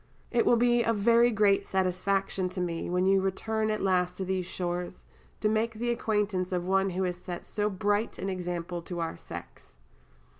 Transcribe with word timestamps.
It 0.31 0.47
will 0.47 0.55
be 0.55 0.81
a 0.81 0.93
very 0.93 1.29
great 1.29 1.67
satisfaction 1.67 2.49
to 2.49 2.59
me, 2.59 2.89
when 2.89 3.05
you 3.05 3.21
return 3.21 3.69
at 3.69 3.83
last 3.83 4.17
to 4.17 4.25
these 4.25 4.47
shores, 4.47 5.05
to 5.41 5.47
make 5.47 5.75
the 5.75 5.91
acquaintance 5.91 6.51
of 6.51 6.65
one 6.65 6.89
who 6.89 7.03
has 7.03 7.17
set 7.17 7.45
so 7.45 7.69
bright 7.69 8.17
an 8.17 8.27
example 8.27 8.81
to 8.81 8.99
our 8.99 9.15
sex. 9.15 9.77